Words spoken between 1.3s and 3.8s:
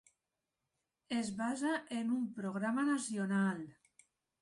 basa en un programa nacional.